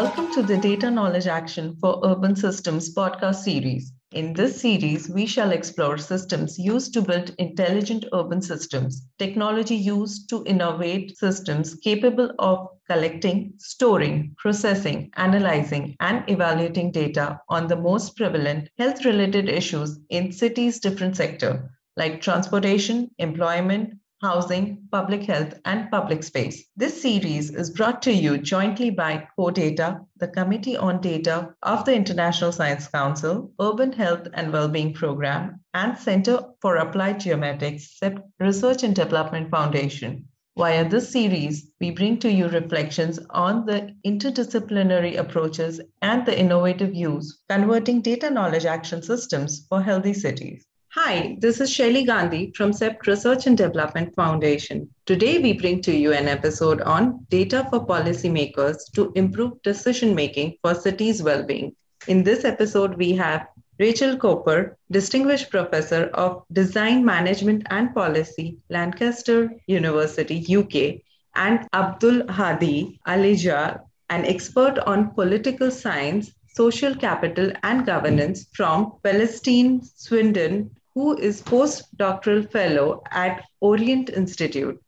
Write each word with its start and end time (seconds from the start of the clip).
Welcome 0.00 0.32
to 0.34 0.44
the 0.44 0.56
Data 0.56 0.92
Knowledge 0.92 1.26
Action 1.26 1.74
for 1.80 2.00
Urban 2.04 2.36
Systems 2.36 2.94
podcast 2.94 3.42
series. 3.42 3.92
In 4.12 4.32
this 4.32 4.60
series, 4.60 5.08
we 5.10 5.26
shall 5.26 5.50
explore 5.50 5.98
systems 5.98 6.56
used 6.56 6.94
to 6.94 7.02
build 7.02 7.34
intelligent 7.38 8.04
urban 8.12 8.40
systems, 8.40 9.08
technology 9.18 9.74
used 9.74 10.28
to 10.28 10.44
innovate 10.44 11.18
systems 11.18 11.74
capable 11.74 12.30
of 12.38 12.68
collecting, 12.88 13.54
storing, 13.58 14.36
processing, 14.38 15.10
analyzing, 15.16 15.96
and 15.98 16.22
evaluating 16.30 16.92
data 16.92 17.40
on 17.48 17.66
the 17.66 17.74
most 17.74 18.16
prevalent 18.16 18.68
health 18.78 19.04
related 19.04 19.48
issues 19.48 19.98
in 20.10 20.30
cities' 20.30 20.78
different 20.78 21.16
sectors 21.16 21.58
like 21.96 22.20
transportation, 22.20 23.10
employment, 23.18 23.94
housing, 24.20 24.78
public 24.90 25.22
health, 25.22 25.54
and 25.64 25.90
public 25.90 26.22
space. 26.22 26.64
This 26.76 27.00
series 27.00 27.50
is 27.50 27.70
brought 27.70 28.02
to 28.02 28.12
you 28.12 28.38
jointly 28.38 28.90
by 28.90 29.28
CODATA, 29.38 30.04
the 30.16 30.28
Committee 30.28 30.76
on 30.76 31.00
Data 31.00 31.54
of 31.62 31.84
the 31.84 31.94
International 31.94 32.52
Science 32.52 32.88
Council, 32.88 33.52
Urban 33.60 33.92
Health 33.92 34.26
and 34.34 34.52
Wellbeing 34.52 34.92
Program, 34.94 35.60
and 35.74 35.96
Center 35.96 36.40
for 36.60 36.76
Applied 36.76 37.20
Geomatics 37.20 38.00
Research 38.40 38.82
and 38.82 38.94
Development 38.94 39.50
Foundation. 39.50 40.28
Via 40.56 40.88
this 40.88 41.10
series, 41.10 41.70
we 41.80 41.92
bring 41.92 42.18
to 42.18 42.28
you 42.28 42.48
reflections 42.48 43.20
on 43.30 43.64
the 43.64 43.94
interdisciplinary 44.04 45.16
approaches 45.16 45.80
and 46.02 46.26
the 46.26 46.36
innovative 46.36 46.92
use 46.92 47.38
converting 47.48 48.00
data 48.00 48.28
knowledge 48.28 48.64
action 48.64 49.00
systems 49.00 49.64
for 49.68 49.80
healthy 49.80 50.12
cities. 50.12 50.66
Hi, 50.92 51.36
this 51.38 51.60
is 51.60 51.70
Shaili 51.70 52.06
Gandhi 52.06 52.50
from 52.56 52.72
CEPT 52.72 53.06
Research 53.06 53.46
and 53.46 53.58
Development 53.58 54.14
Foundation. 54.16 54.88
Today, 55.04 55.38
we 55.38 55.52
bring 55.52 55.82
to 55.82 55.94
you 55.94 56.14
an 56.14 56.28
episode 56.28 56.80
on 56.80 57.26
data 57.28 57.66
for 57.68 57.86
policymakers 57.86 58.90
to 58.94 59.12
improve 59.14 59.60
decision 59.62 60.14
making 60.14 60.56
for 60.62 60.74
cities' 60.74 61.22
well 61.22 61.42
being. 61.42 61.76
In 62.06 62.22
this 62.22 62.46
episode, 62.46 62.96
we 62.96 63.12
have 63.12 63.48
Rachel 63.78 64.16
Cooper, 64.16 64.78
Distinguished 64.90 65.50
Professor 65.50 66.04
of 66.14 66.42
Design 66.54 67.04
Management 67.04 67.66
and 67.68 67.94
Policy, 67.94 68.56
Lancaster 68.70 69.52
University, 69.66 70.42
UK, 70.56 71.02
and 71.34 71.68
Abdul 71.74 72.32
Hadi 72.32 72.98
Alijla, 73.06 73.82
an 74.08 74.24
expert 74.24 74.78
on 74.78 75.10
political 75.10 75.70
science 75.70 76.32
social 76.54 76.94
capital 76.96 77.52
and 77.62 77.86
governance 77.86 78.46
from 78.52 78.94
Palestine, 79.04 79.80
Swindon 79.84 80.70
who 80.98 81.16
is 81.16 81.40
postdoctoral 81.42 82.50
fellow 82.50 83.04
at 83.12 83.44
Orient 83.60 84.10
Institute, 84.10 84.82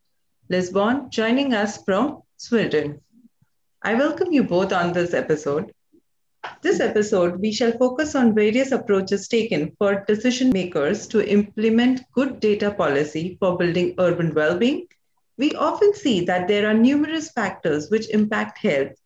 Lisbon, 0.49 1.09
joining 1.09 1.55
us 1.55 1.85
from 1.85 2.23
Sweden. 2.37 3.01
I 3.81 3.95
welcome 3.95 4.33
you 4.33 4.43
both 4.43 4.73
on 4.73 4.93
this 4.93 5.15
episode. 5.15 5.73
This 6.63 6.81
episode, 6.81 7.39
we 7.39 7.53
shall 7.53 7.71
focus 7.79 8.17
on 8.17 8.35
various 8.35 8.73
approaches 8.73 9.29
taken 9.29 9.71
for 9.79 10.05
decision 10.09 10.51
makers 10.51 11.07
to 11.07 11.25
implement 11.25 12.03
good 12.13 12.41
data 12.41 12.73
policy 12.73 13.37
for 13.39 13.57
building 13.57 13.95
urban 13.99 14.35
well 14.35 14.59
being. 14.59 14.89
We 15.39 15.55
often 15.55 15.95
see 15.95 16.25
that 16.25 16.49
there 16.49 16.69
are 16.69 16.75
numerous 16.75 17.31
factors 17.31 17.89
which 17.89 18.11
impact 18.11 18.59
health, 18.59 18.97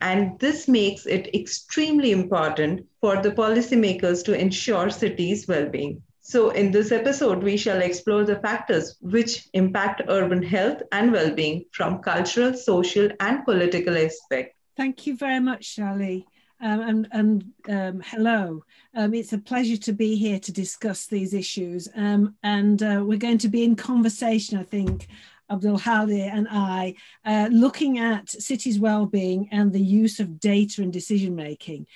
and 0.00 0.38
this 0.38 0.68
makes 0.68 1.06
it 1.06 1.34
extremely 1.34 2.12
important 2.12 2.86
for 3.00 3.20
the 3.20 3.32
policymakers 3.32 4.24
to 4.26 4.40
ensure 4.40 4.90
cities' 4.90 5.48
well 5.48 5.68
being. 5.68 6.00
So, 6.32 6.48
in 6.48 6.70
this 6.70 6.92
episode, 6.92 7.42
we 7.42 7.58
shall 7.58 7.82
explore 7.82 8.24
the 8.24 8.36
factors 8.36 8.96
which 9.02 9.50
impact 9.52 10.00
urban 10.08 10.42
health 10.42 10.80
and 10.90 11.12
well 11.12 11.30
being 11.30 11.66
from 11.72 11.98
cultural, 11.98 12.54
social, 12.54 13.10
and 13.20 13.44
political 13.44 13.98
aspect. 13.98 14.56
Thank 14.74 15.06
you 15.06 15.14
very 15.14 15.40
much, 15.40 15.76
Shaili. 15.76 16.24
Um, 16.58 16.80
and, 16.80 17.08
and 17.12 17.44
um, 17.68 18.02
hello. 18.06 18.64
Um, 18.94 19.12
it's 19.12 19.34
a 19.34 19.38
pleasure 19.38 19.76
to 19.76 19.92
be 19.92 20.16
here 20.16 20.38
to 20.38 20.50
discuss 20.50 21.04
these 21.04 21.34
issues. 21.34 21.86
Um, 21.94 22.34
and 22.42 22.82
uh, 22.82 23.02
we're 23.04 23.18
going 23.18 23.36
to 23.36 23.50
be 23.50 23.62
in 23.62 23.76
conversation, 23.76 24.56
I 24.56 24.62
think, 24.62 25.08
Abdul 25.50 25.76
Hadi 25.76 26.22
and 26.22 26.48
I, 26.50 26.94
uh, 27.26 27.50
looking 27.52 27.98
at 27.98 28.30
cities' 28.30 28.78
well-being 28.78 29.50
and 29.52 29.70
the 29.70 29.82
use 29.82 30.18
of 30.18 30.40
data 30.40 30.80
and 30.80 30.90
decision 30.90 31.36
making. 31.36 31.86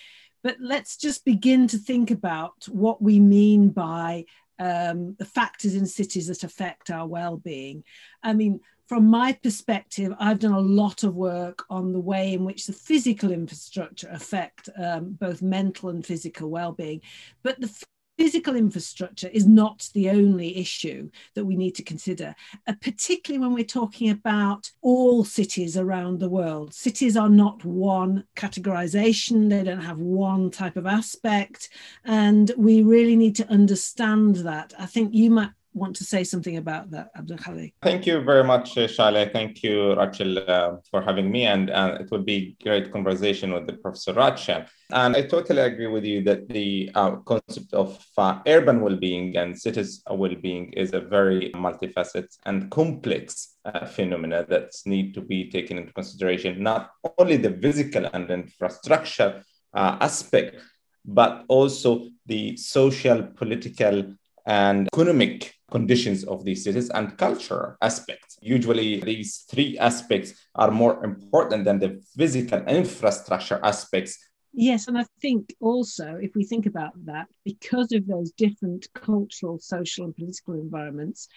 But 0.46 0.58
let's 0.60 0.96
just 0.96 1.24
begin 1.24 1.66
to 1.66 1.76
think 1.76 2.12
about 2.12 2.68
what 2.68 3.02
we 3.02 3.18
mean 3.18 3.70
by 3.70 4.26
um, 4.60 5.16
the 5.18 5.24
factors 5.24 5.74
in 5.74 5.86
cities 5.86 6.28
that 6.28 6.44
affect 6.44 6.88
our 6.88 7.04
well-being. 7.04 7.82
I 8.22 8.32
mean, 8.32 8.60
from 8.86 9.06
my 9.06 9.32
perspective, 9.32 10.12
I've 10.20 10.38
done 10.38 10.52
a 10.52 10.60
lot 10.60 11.02
of 11.02 11.16
work 11.16 11.64
on 11.68 11.92
the 11.92 11.98
way 11.98 12.32
in 12.32 12.44
which 12.44 12.66
the 12.66 12.72
physical 12.72 13.32
infrastructure 13.32 14.08
affect 14.12 14.68
um, 14.80 15.16
both 15.18 15.42
mental 15.42 15.88
and 15.88 16.06
physical 16.06 16.48
well-being. 16.48 17.00
But 17.42 17.60
the 17.60 17.84
physical 18.18 18.56
infrastructure 18.56 19.28
is 19.28 19.46
not 19.46 19.88
the 19.94 20.10
only 20.10 20.56
issue 20.56 21.10
that 21.34 21.44
we 21.44 21.56
need 21.56 21.74
to 21.74 21.82
consider, 21.82 22.34
uh, 22.66 22.72
particularly 22.80 23.44
when 23.44 23.54
we're 23.54 23.64
talking 23.64 24.10
about 24.10 24.70
all 24.82 25.24
cities 25.24 25.76
around 25.76 26.18
the 26.18 26.28
world. 26.28 26.74
Cities 26.74 27.16
are 27.16 27.28
not 27.28 27.64
one 27.64 28.24
categorization, 28.36 29.48
they 29.48 29.62
don't 29.62 29.80
have 29.80 29.98
one 29.98 30.50
type 30.50 30.76
of 30.76 30.86
aspect, 30.86 31.68
and 32.04 32.52
we 32.56 32.82
really 32.82 33.16
need 33.16 33.36
to 33.36 33.48
understand 33.50 34.36
that. 34.36 34.72
I 34.78 34.86
think 34.86 35.14
you 35.14 35.30
might 35.30 35.50
want 35.76 35.94
to 35.96 36.04
say 36.04 36.24
something 36.24 36.56
about 36.56 36.90
that, 36.90 37.10
Abdul. 37.16 37.36
Thank 37.82 38.06
you 38.06 38.20
very 38.22 38.42
much, 38.42 38.78
uh, 38.78 38.88
Shaili. 38.88 39.30
Thank 39.30 39.62
you, 39.62 39.94
Rachel, 39.94 40.38
uh, 40.38 40.76
for 40.90 41.02
having 41.02 41.30
me. 41.30 41.44
And 41.44 41.70
uh, 41.70 41.98
it 42.00 42.10
would 42.10 42.24
be 42.24 42.56
great 42.62 42.90
conversation 42.90 43.52
with 43.52 43.66
the 43.66 43.74
Professor 43.74 44.14
Rachel. 44.14 44.64
And 44.90 45.14
I 45.14 45.22
totally 45.22 45.60
agree 45.60 45.86
with 45.86 46.04
you 46.04 46.22
that 46.22 46.48
the 46.48 46.90
uh, 46.94 47.16
concept 47.16 47.74
of 47.74 48.02
uh, 48.16 48.40
urban 48.46 48.80
well-being 48.80 49.36
and 49.36 49.58
cities 49.58 50.02
well-being 50.10 50.72
is 50.72 50.94
a 50.94 51.00
very 51.00 51.52
multifaceted 51.54 52.34
and 52.46 52.70
complex 52.70 53.56
uh, 53.66 53.84
phenomena 53.84 54.46
that 54.48 54.70
need 54.86 55.12
to 55.14 55.20
be 55.20 55.50
taken 55.50 55.76
into 55.78 55.92
consideration, 55.92 56.62
not 56.62 56.90
only 57.18 57.36
the 57.36 57.50
physical 57.50 58.06
and 58.14 58.30
infrastructure 58.30 59.42
aspect, 59.74 60.56
but 61.04 61.44
also 61.48 62.08
the 62.24 62.56
social, 62.56 63.22
political, 63.22 64.14
and 64.46 64.88
economic 64.92 65.54
conditions 65.70 66.24
of 66.24 66.44
these 66.44 66.64
cities 66.64 66.90
and 66.90 67.18
culture 67.18 67.76
aspects. 67.82 68.38
Usually, 68.40 69.00
these 69.00 69.44
three 69.50 69.76
aspects 69.78 70.34
are 70.54 70.70
more 70.70 71.04
important 71.04 71.64
than 71.64 71.78
the 71.78 72.00
physical 72.16 72.60
infrastructure 72.66 73.60
aspects. 73.62 74.18
Yes, 74.52 74.88
and 74.88 74.96
I 74.96 75.04
think 75.20 75.54
also, 75.60 76.18
if 76.22 76.34
we 76.34 76.44
think 76.44 76.66
about 76.66 76.92
that, 77.04 77.26
because 77.44 77.92
of 77.92 78.06
those 78.06 78.30
different 78.32 78.86
cultural, 78.94 79.58
social, 79.58 80.06
and 80.06 80.16
political 80.16 80.54
environments, 80.54 81.28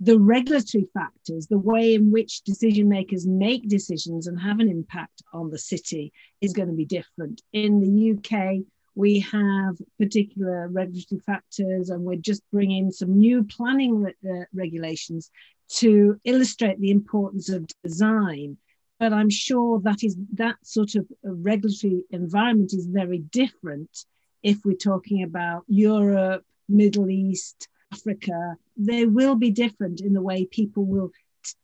the 0.00 0.18
regulatory 0.18 0.86
factors, 0.94 1.48
the 1.48 1.58
way 1.58 1.94
in 1.94 2.12
which 2.12 2.42
decision 2.42 2.88
makers 2.88 3.26
make 3.26 3.68
decisions 3.68 4.28
and 4.28 4.38
have 4.40 4.60
an 4.60 4.68
impact 4.68 5.22
on 5.32 5.50
the 5.50 5.58
city 5.58 6.12
is 6.40 6.52
going 6.52 6.68
to 6.68 6.74
be 6.74 6.84
different. 6.84 7.42
In 7.52 7.80
the 7.80 8.12
UK, 8.12 8.64
we 8.98 9.20
have 9.20 9.76
particular 9.96 10.66
regulatory 10.66 11.20
factors, 11.20 11.90
and 11.90 12.02
we're 12.02 12.16
just 12.16 12.42
bringing 12.50 12.90
some 12.90 13.16
new 13.16 13.44
planning 13.44 14.02
re- 14.02 14.14
uh, 14.28 14.44
regulations 14.52 15.30
to 15.68 16.20
illustrate 16.24 16.80
the 16.80 16.90
importance 16.90 17.48
of 17.48 17.64
design. 17.84 18.56
But 18.98 19.12
I'm 19.12 19.30
sure 19.30 19.78
that 19.82 20.02
is 20.02 20.16
that 20.32 20.56
sort 20.64 20.96
of 20.96 21.06
regulatory 21.22 22.02
environment 22.10 22.72
is 22.72 22.86
very 22.86 23.18
different 23.18 24.04
if 24.42 24.64
we're 24.64 24.84
talking 24.90 25.22
about 25.22 25.62
Europe, 25.68 26.44
Middle 26.68 27.08
East, 27.08 27.68
Africa. 27.92 28.56
They 28.76 29.06
will 29.06 29.36
be 29.36 29.52
different 29.52 30.00
in 30.00 30.12
the 30.12 30.22
way 30.22 30.44
people 30.44 30.84
will 30.84 31.12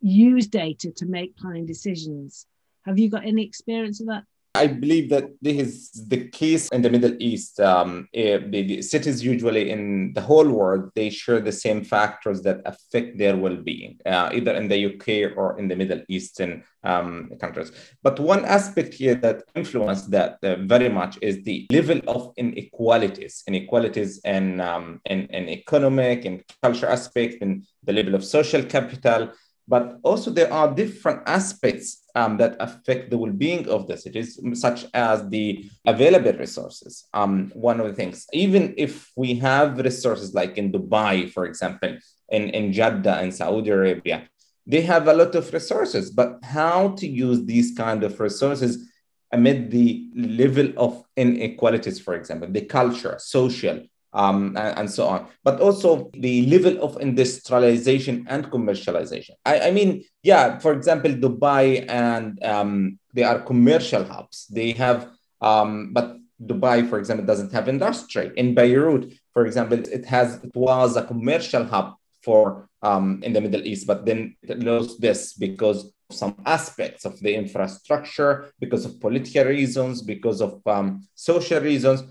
use 0.01 0.47
data 0.47 0.93
to 0.99 1.07
make 1.07 1.37
planning 1.37 1.67
decisions. 1.67 2.47
Have 2.87 3.01
you 3.01 3.11
got 3.11 3.27
any 3.27 3.45
experience 3.45 4.01
of 4.01 4.07
that? 4.07 4.23
I 4.57 4.69
believe 4.69 5.11
that 5.11 5.31
this 5.43 5.59
is 5.67 6.07
the 6.09 6.29
case 6.29 6.69
in 6.69 6.81
the 6.83 6.89
Middle 6.89 7.17
East. 7.19 7.59
Um, 7.59 8.09
eh, 8.15 8.39
the, 8.39 8.83
cities 8.83 9.25
usually 9.25 9.71
in 9.71 10.13
the 10.13 10.21
whole 10.21 10.49
world 10.49 10.93
they 10.95 11.11
share 11.11 11.41
the 11.41 11.51
same 11.51 11.83
factors 11.83 12.41
that 12.43 12.61
affect 12.65 13.19
their 13.19 13.37
well-being, 13.37 13.99
uh, 14.07 14.31
either 14.33 14.55
in 14.55 14.69
the 14.69 14.79
UK 14.87 15.37
or 15.37 15.59
in 15.59 15.67
the 15.67 15.75
Middle 15.75 16.03
Eastern 16.09 16.63
um, 16.85 17.31
countries. 17.41 17.73
But 18.05 18.21
one 18.21 18.45
aspect 18.45 18.95
here 18.95 19.17
that 19.17 19.43
influenced 19.57 20.13
that 20.13 20.39
uh, 20.45 20.57
very 20.61 20.89
much 20.89 21.19
is 21.21 21.43
the 21.43 21.67
level 21.71 22.01
of 22.07 22.33
inequalities, 22.37 23.43
inequalities 23.49 24.21
in, 24.25 24.61
um, 24.61 25.01
in, 25.07 25.27
in 25.27 25.49
economic 25.49 26.27
and 26.27 26.45
culture 26.63 26.87
aspect, 26.87 27.43
and 27.43 27.65
the 27.83 27.93
level 27.93 28.15
of 28.15 28.25
social 28.25 28.63
capital 28.63 29.33
but 29.67 29.99
also 30.03 30.31
there 30.31 30.53
are 30.53 30.75
different 30.75 31.23
aspects 31.27 32.05
um, 32.15 32.37
that 32.37 32.57
affect 32.61 33.11
the 33.11 33.19
well-being 33.19 33.69
of 33.69 33.89
the 33.89 33.97
cities, 33.97 34.39
such 34.53 34.87
as 34.95 35.29
the 35.29 35.69
available 35.87 36.33
resources. 36.35 37.07
Um, 37.15 37.51
one 37.55 37.81
of 37.81 37.87
the 37.87 37.95
things, 37.95 38.27
even 38.33 38.75
if 38.77 39.11
we 39.17 39.35
have 39.37 39.79
resources 39.79 40.35
like 40.35 40.59
in 40.59 40.71
Dubai, 40.71 41.31
for 41.33 41.47
example, 41.47 41.97
in, 42.29 42.51
in 42.51 42.73
Jeddah 42.73 43.23
in 43.23 43.33
Saudi 43.33 43.71
Arabia, 43.71 44.29
they 44.67 44.83
have 44.83 45.09
a 45.09 45.15
lot 45.15 45.35
of 45.35 45.53
resources, 45.53 46.11
but 46.11 46.39
how 46.43 46.91
to 46.97 47.07
use 47.07 47.45
these 47.45 47.77
kind 47.77 48.03
of 48.03 48.19
resources 48.21 48.91
amid 49.33 49.71
the 49.71 50.09
level 50.15 50.73
of 50.77 51.05
inequalities, 51.17 51.99
for 51.99 52.15
example, 52.15 52.49
the 52.51 52.65
culture, 52.65 53.17
social, 53.19 53.83
um, 54.15 54.57
and, 54.57 54.79
and, 54.79 54.91
so 54.91 55.07
on, 55.07 55.27
but 55.43 55.61
also 55.61 56.11
the 56.15 56.47
level 56.47 56.83
of 56.83 57.01
industrialization 57.01 58.25
and 58.29 58.51
commercialization. 58.51 59.33
I, 59.45 59.69
I 59.69 59.71
mean, 59.73 60.05
yeah, 60.23 60.59
for 60.59 60.73
example, 60.73 61.11
Dubai 61.11 61.85
and 61.89 62.43
um, 62.45 62.99
they 63.13 63.25
are 63.25 63.41
commercial 63.41 64.05
hubs. 64.05 64.47
They 64.47 64.73
have, 64.73 65.11
um, 65.41 65.93
but 65.93 66.17
Dubai, 66.41 66.89
for 66.89 66.99
example, 66.99 67.27
doesn't 67.27 67.53
have 67.53 67.69
industry. 67.69 68.33
In 68.37 68.55
Beirut, 68.55 69.13
for 69.33 69.47
example, 69.47 69.79
it 69.79 70.05
has 70.07 70.43
it 70.45 70.55
was 70.55 70.97
a 70.97 71.05
commercial 71.05 71.65
hub 71.65 71.95
for 72.23 72.69
um, 72.83 73.21
in 73.23 73.33
the 73.33 73.41
Middle 73.41 73.67
East, 73.67 73.87
but 73.87 74.07
then 74.07 74.37
it 74.43 74.61
lost 74.61 75.01
this 75.01 75.33
because 75.35 75.93
of 76.11 76.17
some 76.17 76.37
aspects 76.47 77.05
of 77.05 77.19
the 77.21 77.35
infrastructure, 77.35 78.53
because 78.61 78.85
of 78.85 79.01
political 79.01 79.45
reasons, 79.45 80.03
because 80.03 80.41
of 80.41 80.61
um, 80.67 81.07
social 81.15 81.61
reasons. 81.61 82.03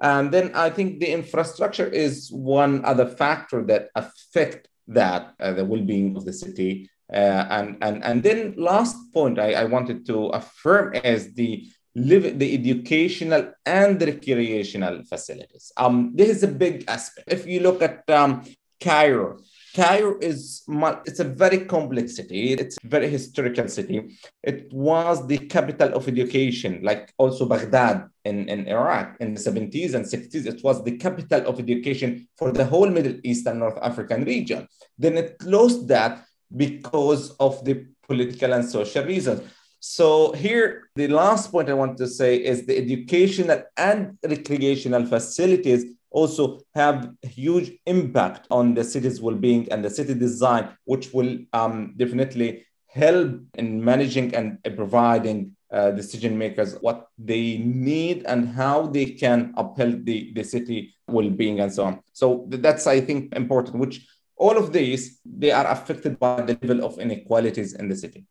And 0.00 0.32
then 0.32 0.52
I 0.54 0.70
think 0.70 1.00
the 1.00 1.12
infrastructure 1.12 1.86
is 1.86 2.30
one 2.32 2.84
other 2.84 3.06
factor 3.06 3.64
that 3.66 3.90
affect 3.94 4.68
that 4.88 5.34
uh, 5.38 5.52
the 5.52 5.64
well-being 5.64 6.16
of 6.16 6.24
the 6.24 6.32
city. 6.32 6.90
Uh, 7.12 7.46
and, 7.50 7.76
and, 7.82 8.04
and 8.04 8.22
then 8.22 8.54
last 8.56 8.96
point 9.12 9.38
I, 9.38 9.52
I 9.52 9.64
wanted 9.64 10.06
to 10.06 10.26
affirm 10.28 10.94
is 10.94 11.34
the 11.34 11.68
live, 11.94 12.38
the 12.38 12.54
educational 12.54 13.52
and 13.66 14.00
recreational 14.00 15.02
facilities. 15.04 15.72
Um, 15.76 16.12
this 16.14 16.28
is 16.28 16.42
a 16.44 16.48
big 16.48 16.84
aspect. 16.88 17.32
If 17.32 17.46
you 17.46 17.60
look 17.60 17.82
at 17.82 18.08
um, 18.08 18.44
Cairo, 18.80 19.38
Cairo 19.74 20.18
is 20.20 20.62
it's 21.06 21.20
a 21.20 21.24
very 21.24 21.64
complex 21.64 22.16
city. 22.16 22.54
It's 22.54 22.76
a 22.82 22.86
very 22.86 23.08
historical 23.08 23.68
city. 23.68 24.16
It 24.42 24.72
was 24.72 25.26
the 25.26 25.38
capital 25.38 25.94
of 25.94 26.08
education, 26.08 26.80
like 26.82 27.12
also 27.18 27.46
Baghdad 27.46 28.08
in, 28.24 28.48
in 28.48 28.66
Iraq 28.66 29.16
in 29.20 29.34
the 29.34 29.40
70s 29.40 29.94
and 29.94 30.04
60s. 30.04 30.46
It 30.46 30.62
was 30.64 30.82
the 30.82 30.96
capital 30.96 31.46
of 31.46 31.60
education 31.60 32.28
for 32.36 32.52
the 32.52 32.64
whole 32.64 32.90
Middle 32.90 33.18
East 33.22 33.46
and 33.46 33.60
North 33.60 33.78
African 33.80 34.24
region. 34.24 34.66
Then 34.98 35.16
it 35.16 35.36
lost 35.44 35.86
that 35.88 36.24
because 36.56 37.30
of 37.36 37.64
the 37.64 37.86
political 38.06 38.52
and 38.52 38.64
social 38.68 39.04
reasons. 39.04 39.42
So 39.78 40.32
here, 40.32 40.90
the 40.94 41.08
last 41.08 41.50
point 41.50 41.70
I 41.70 41.74
want 41.74 41.96
to 41.98 42.06
say 42.06 42.36
is 42.36 42.66
the 42.66 42.76
educational 42.76 43.62
and 43.76 44.18
recreational 44.22 45.06
facilities 45.06 45.84
also 46.10 46.60
have 46.74 47.12
huge 47.22 47.72
impact 47.86 48.46
on 48.50 48.74
the 48.74 48.84
city's 48.84 49.20
well-being 49.20 49.70
and 49.72 49.84
the 49.84 49.90
city 49.90 50.14
design, 50.14 50.68
which 50.84 51.12
will 51.12 51.38
um, 51.52 51.94
definitely 51.96 52.66
help 52.86 53.40
in 53.54 53.82
managing 53.84 54.34
and 54.34 54.58
providing 54.76 55.56
uh, 55.72 55.92
decision 55.92 56.36
makers 56.36 56.76
what 56.80 57.06
they 57.16 57.58
need 57.58 58.24
and 58.26 58.48
how 58.48 58.86
they 58.86 59.06
can 59.06 59.54
uphold 59.56 60.04
the, 60.04 60.32
the 60.34 60.42
city 60.42 60.94
well-being 61.06 61.60
and 61.60 61.72
so 61.72 61.84
on. 61.84 62.00
So 62.12 62.46
that's, 62.48 62.86
I 62.86 63.00
think, 63.00 63.34
important, 63.36 63.78
which 63.78 64.06
all 64.36 64.56
of 64.58 64.72
these, 64.72 65.20
they 65.24 65.52
are 65.52 65.66
affected 65.70 66.18
by 66.18 66.40
the 66.40 66.58
level 66.62 66.84
of 66.84 66.98
inequalities 66.98 67.74
in 67.74 67.88
the 67.88 67.96
city. 67.96 68.26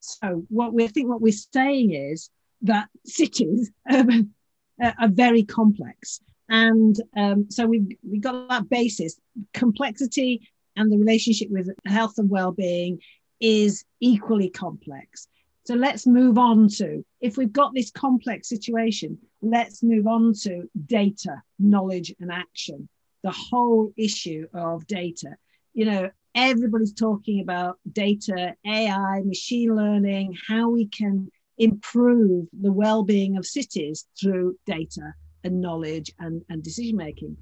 So 0.00 0.44
what 0.48 0.72
we 0.72 0.88
think 0.88 1.08
what 1.08 1.20
we're 1.20 1.32
saying 1.32 1.92
is 1.92 2.30
that 2.62 2.88
cities 3.04 3.70
um, 3.88 4.30
are 4.82 5.08
very 5.08 5.44
complex 5.44 6.20
and 6.52 6.94
um, 7.16 7.46
so 7.48 7.66
we 7.66 7.98
we 8.08 8.18
got 8.18 8.48
that 8.50 8.68
basis. 8.68 9.18
Complexity 9.54 10.46
and 10.76 10.92
the 10.92 10.98
relationship 10.98 11.48
with 11.50 11.70
health 11.86 12.18
and 12.18 12.28
well-being 12.28 13.00
is 13.40 13.84
equally 14.00 14.50
complex. 14.50 15.28
So 15.64 15.74
let's 15.74 16.06
move 16.06 16.36
on 16.36 16.68
to 16.76 17.04
if 17.20 17.38
we've 17.38 17.52
got 17.52 17.72
this 17.74 17.90
complex 17.90 18.50
situation, 18.50 19.18
let's 19.40 19.82
move 19.82 20.06
on 20.06 20.34
to 20.42 20.68
data, 20.86 21.42
knowledge, 21.58 22.14
and 22.20 22.30
action. 22.30 22.86
The 23.22 23.30
whole 23.30 23.92
issue 23.96 24.46
of 24.52 24.86
data. 24.86 25.36
You 25.72 25.86
know, 25.86 26.10
everybody's 26.34 26.92
talking 26.92 27.40
about 27.40 27.78
data, 27.90 28.54
AI, 28.66 29.22
machine 29.24 29.74
learning, 29.74 30.36
how 30.48 30.68
we 30.68 30.86
can 30.88 31.30
improve 31.56 32.48
the 32.60 32.72
well-being 32.72 33.38
of 33.38 33.46
cities 33.46 34.06
through 34.20 34.58
data 34.66 35.14
and 35.44 35.60
knowledge 35.60 36.12
and, 36.18 36.42
and 36.48 36.62
decision 36.62 36.96
making. 36.96 37.36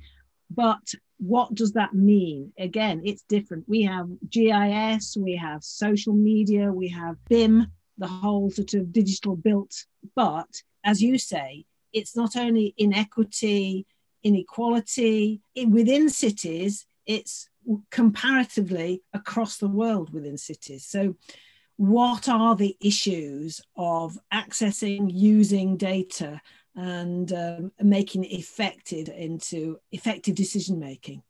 But 0.51 0.95
what 1.19 1.55
does 1.55 1.73
that 1.73 1.95
mean? 1.95 2.53
Again, 2.59 3.03
it's 3.05 3.23
different. 3.23 3.69
We 3.69 3.83
have 3.83 4.09
GIS, 4.29 5.17
we 5.17 5.37
have 5.37 5.63
social 5.63 6.15
media, 6.15 6.73
we 6.73 6.89
have 6.89 7.17
BIM, 7.29 7.67
the 7.99 8.09
whole 8.09 8.51
sort 8.51 8.75
of 8.75 8.93
digital 8.93 9.37
built. 9.37 9.85
But 10.17 10.49
as 10.85 11.03
you 11.03 11.19
say, 11.19 11.67
it's 11.93 12.17
not 12.17 12.37
only 12.37 12.75
inequity, 12.79 13.87
inequality 14.23 15.41
within 15.69 16.09
cities, 16.09 16.87
it's 17.07 17.49
comparatively 17.91 19.03
across 19.13 19.59
the 19.59 19.69
world 19.69 20.13
within 20.13 20.39
cities. 20.39 20.85
So, 20.87 21.17
what 21.77 22.29
are 22.29 22.55
the 22.57 22.77
issues 22.81 23.63
of 23.75 24.19
accessing, 24.33 25.11
using 25.11 25.79
data 25.79 26.41
and 26.77 27.33
um, 27.33 27.73
making 27.83 28.25
it 28.25 28.33
effective 28.33 29.09
into 29.09 29.79
effective 29.93 30.35
decision 30.35 30.79
making. 30.79 31.23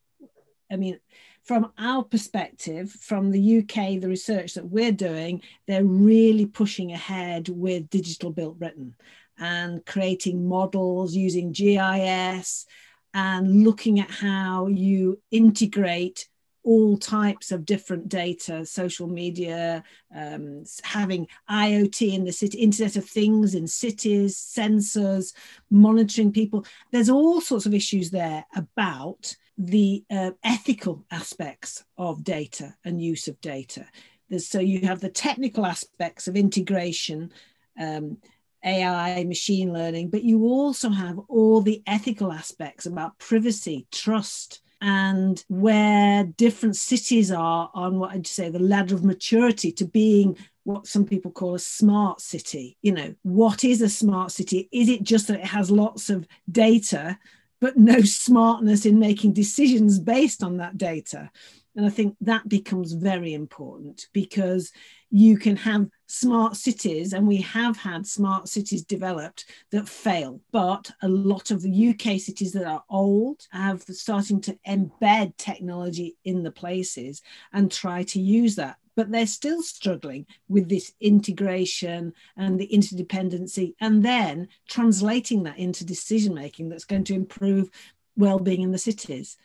I 0.71 0.77
mean, 0.77 1.01
from 1.43 1.73
our 1.79 2.05
perspective, 2.05 2.91
from 2.91 3.31
the 3.31 3.59
UK, 3.59 4.01
the 4.01 4.09
research 4.09 4.55
that 4.55 4.69
we're 4.69 4.93
doing, 4.93 5.43
they're 5.67 5.85
really 5.85 6.47
pushing 6.47 6.93
ahead 6.93 7.49
with 7.49 7.91
digital 7.91 8.31
built 8.31 8.59
Britain 8.59 8.95
and 9.39 9.85
creating 9.87 10.47
models 10.47 11.15
using 11.17 11.53
GIS 11.53 12.67
and 13.15 13.65
looking 13.65 13.99
at 14.01 14.11
how 14.11 14.67
you 14.67 15.21
integrate 15.31 16.29
all 16.63 16.99
types 16.99 17.53
of 17.53 17.65
different 17.65 18.09
data, 18.09 18.65
social 18.67 19.09
media, 19.09 19.83
um, 20.15 20.65
having 20.83 21.27
IoT 21.51 22.13
in 22.13 22.25
the 22.25 22.33
city, 22.33 22.59
Internet 22.59 22.97
of 22.97 23.09
Things 23.09 23.55
in 23.55 23.67
cities, 23.67 24.37
sensors, 24.37 25.33
monitoring 25.71 26.33
people. 26.33 26.67
There's 26.93 27.11
all 27.11 27.41
sorts 27.41 27.67
of 27.67 27.75
issues 27.75 28.11
there 28.11 28.45
about 28.55 29.35
the 29.57 30.05
uh, 30.11 30.33
ethical 30.45 31.05
aspects 31.11 31.85
of 31.99 32.25
data 32.25 32.75
and 32.85 33.03
use 33.03 33.29
of 33.29 33.41
data. 33.41 33.87
There's, 34.29 34.47
so 34.47 34.61
you 34.61 34.87
have 34.87 35.01
the 35.01 35.11
technical 35.11 35.67
aspects 35.67 36.29
of 36.29 36.37
integration. 36.37 37.33
Um, 37.79 38.19
AI, 38.63 39.25
machine 39.25 39.73
learning, 39.73 40.11
but 40.11 40.23
you 40.23 40.45
also 40.45 40.91
have 40.91 41.19
all 41.29 41.63
the 41.63 41.83
ethical 41.87 42.31
aspects 42.31 42.85
about 42.85 43.19
privacy, 43.19 43.87
trust, 43.91 44.61
and 44.81 45.45
where 45.49 46.25
different 46.25 46.77
cities 46.77 47.31
are 47.31 47.71
on 47.75 47.99
what 47.99 48.13
I'd 48.13 48.27
say 48.27 48.49
the 48.49 48.59
ladder 48.59 48.95
of 48.95 49.05
maturity 49.05 49.73
to 49.73 49.85
being 49.85 50.37
what 50.65 50.87
some 50.87 51.05
people 51.05 51.31
call 51.31 51.55
a 51.55 51.59
smart 51.59 52.21
city. 52.21 52.77
You 52.83 52.93
know, 52.93 53.15
what 53.23 53.65
is 53.65 53.83
a 53.83 53.89
smart 53.89 54.33
city? 54.33 54.69
Is 54.73 54.89
it 54.89 55.03
just 55.03 55.29
that 55.29 55.41
it 55.41 55.47
has 55.47 55.71
lots 55.71 56.11
of 56.11 56.27
data, 56.51 57.19
but 57.61 57.77
no 57.77 58.01
smartness 58.03 58.87
in 58.87 58.99
making 58.99 59.35
decisions 59.35 59.99
based 59.99 60.43
on 60.43 60.59
that 60.59 60.79
data? 60.79 61.31
And 61.77 61.87
I 61.87 61.91
think 61.91 62.17
that 62.23 62.49
becomes 62.49 62.93
very 62.93 63.33
important 63.33 64.07
because 64.13 64.73
you 65.11 65.37
can 65.37 65.57
have 65.57 65.89
smart 66.07 66.57
cities, 66.57 67.13
and 67.13 67.27
we 67.27 67.39
have 67.39 67.77
had 67.77 68.07
smart 68.07 68.49
cities 68.49 68.85
developed 68.85 69.45
that 69.71 69.89
fail. 69.89 70.41
But 70.53 70.91
a 71.03 71.09
lot 71.09 71.51
of 71.51 71.63
the 71.63 71.89
UK 71.89 72.19
cities 72.21 72.53
that 72.53 72.67
are 72.67 72.85
old 72.89 73.47
have 73.51 73.83
starting 73.83 74.41
to 74.43 74.59
embed 74.67 75.37
technology 75.37 76.17
in 76.25 76.43
the 76.43 76.51
places 76.51 77.23
and 77.53 77.71
try 77.71 78.03
to 78.05 78.21
use 78.21 78.57
that. 78.57 78.77
But 78.97 79.11
they're 79.11 79.27
still 79.27 79.63
struggling 79.63 80.27
with 80.49 80.69
this 80.69 80.93
integration 81.01 82.13
and 82.37 82.59
the 82.59 82.69
interdependency, 82.69 83.75
and 83.81 84.05
then 84.05 84.49
translating 84.69 85.45
that 85.45 85.59
into 85.59 85.85
decision 85.85 86.35
making 86.35 86.69
that's 86.69 86.85
going 86.85 87.05
to 87.05 87.15
improve 87.15 87.71
well-being 88.17 88.63
in 88.63 88.73
the 88.73 88.79
cities 88.79 89.39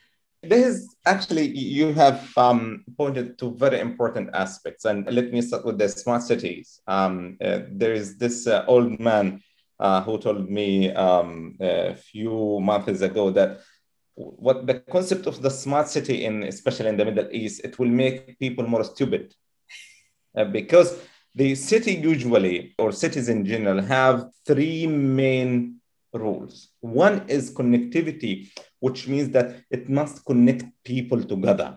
this 0.49 0.65
is 0.65 0.95
actually 1.05 1.47
you 1.47 1.93
have 1.93 2.35
um, 2.37 2.83
pointed 2.97 3.37
to 3.39 3.55
very 3.55 3.79
important 3.79 4.29
aspects. 4.33 4.85
And 4.85 5.05
let 5.11 5.31
me 5.31 5.41
start 5.41 5.65
with 5.65 5.77
the 5.77 5.89
smart 5.89 6.23
cities. 6.23 6.81
Um, 6.87 7.37
uh, 7.43 7.59
there 7.71 7.93
is 7.93 8.17
this 8.17 8.47
uh, 8.47 8.65
old 8.67 8.99
man 8.99 9.41
uh, 9.79 10.01
who 10.01 10.17
told 10.17 10.49
me 10.49 10.91
um, 10.93 11.55
a 11.59 11.95
few 11.95 12.59
months 12.61 13.01
ago 13.01 13.31
that 13.31 13.61
what 14.15 14.65
the 14.65 14.75
concept 14.79 15.27
of 15.27 15.41
the 15.41 15.49
smart 15.49 15.89
city 15.89 16.23
in 16.23 16.43
especially 16.43 16.87
in 16.87 16.95
the 16.95 17.03
middle 17.03 17.27
east 17.31 17.59
it 17.65 17.77
will 17.77 17.89
make 17.89 18.39
people 18.39 18.65
more 18.65 18.83
stupid. 18.83 19.33
Uh, 20.37 20.45
because 20.45 20.99
the 21.33 21.55
city 21.55 21.93
usually 21.95 22.73
or 22.79 22.91
cities 22.91 23.27
in 23.27 23.45
general 23.45 23.81
have 23.81 24.25
three 24.45 24.87
main 24.87 25.81
rules. 26.13 26.69
One 26.79 27.27
is 27.27 27.53
connectivity 27.53 28.49
which 28.85 29.07
means 29.07 29.29
that 29.35 29.47
it 29.75 29.89
must 29.89 30.23
connect 30.29 30.63
people 30.83 31.21
together 31.33 31.69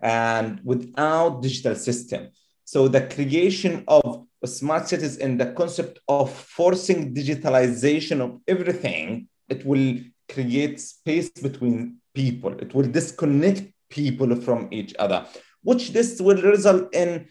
and 0.00 0.60
without 0.62 1.40
digital 1.40 1.74
system. 1.74 2.28
So 2.72 2.86
the 2.86 3.02
creation 3.14 3.84
of 3.88 4.26
smart 4.44 4.86
cities 4.88 5.16
and 5.24 5.40
the 5.40 5.52
concept 5.60 6.00
of 6.06 6.30
forcing 6.58 7.14
digitalization 7.14 8.20
of 8.20 8.30
everything, 8.46 9.28
it 9.48 9.64
will 9.64 9.96
create 10.34 10.78
space 10.80 11.30
between 11.30 11.76
people. 12.14 12.52
It 12.64 12.74
will 12.74 12.88
disconnect 12.98 13.62
people 13.88 14.36
from 14.46 14.68
each 14.70 14.92
other, 14.98 15.26
which 15.62 15.92
this 15.92 16.20
will 16.20 16.42
result 16.42 16.94
in 16.94 17.26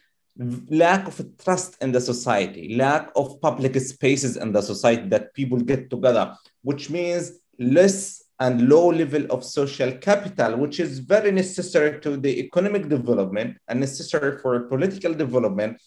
lack 0.69 1.07
of 1.07 1.21
trust 1.43 1.77
in 1.83 1.91
the 1.91 2.01
society, 2.01 2.75
lack 2.75 3.11
of 3.15 3.39
public 3.41 3.79
spaces 3.79 4.37
in 4.37 4.51
the 4.51 4.61
society 4.61 5.07
that 5.09 5.35
people 5.35 5.59
get 5.59 5.91
together, 5.91 6.35
which 6.63 6.89
means 6.89 7.33
less 7.59 8.22
and 8.39 8.67
low 8.67 8.87
level 8.87 9.25
of 9.29 9.43
social 9.43 9.91
capital, 9.91 10.57
which 10.57 10.79
is 10.79 10.99
very 10.99 11.31
necessary 11.31 11.99
to 12.01 12.17
the 12.17 12.39
economic 12.39 12.89
development 12.89 13.57
and 13.67 13.79
necessary 13.79 14.37
for 14.39 14.61
political 14.61 15.13
development, 15.13 15.79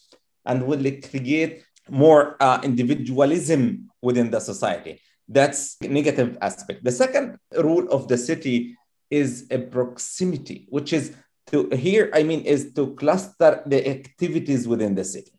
and 0.45 0.67
will 0.67 0.85
create 1.11 1.65
more 1.89 2.37
uh, 2.41 2.61
individualism 2.63 3.89
within 4.01 4.31
the 4.31 4.41
society. 4.41 5.01
That's 5.29 5.77
negative 5.83 6.39
aspect. 6.41 6.85
The 6.85 6.93
second 6.93 7.39
rule 7.57 7.89
of 7.91 8.09
the 8.09 8.17
city 8.17 8.77
is 9.11 9.47
a 9.51 9.59
proximity, 9.59 10.67
which 10.71 10.93
is 10.93 11.15
to 11.49 11.69
here, 11.71 12.11
I 12.13 12.23
mean, 12.23 12.43
is 12.43 12.73
to 12.75 12.95
cluster 12.95 13.63
the 13.67 13.89
activities 13.89 14.67
within 14.67 14.95
the 14.95 15.05
city, 15.05 15.33